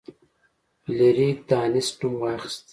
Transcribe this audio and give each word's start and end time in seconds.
فلیریک 0.83 1.37
د 1.49 1.51
انیسټ 1.65 1.97
نوم 2.01 2.13
واخیست. 2.21 2.63